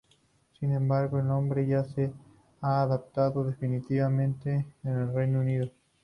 [0.59, 2.11] Sin embargo, el nombre ya se
[2.59, 5.69] ha adoptado definitivamente en el Reino Unido.